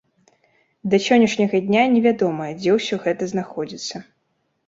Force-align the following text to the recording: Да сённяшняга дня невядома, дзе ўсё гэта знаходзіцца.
Да 0.93 0.97
сённяшняга 1.07 1.59
дня 1.67 1.83
невядома, 1.95 2.47
дзе 2.61 2.71
ўсё 2.77 2.95
гэта 3.05 3.27
знаходзіцца. 3.35 3.95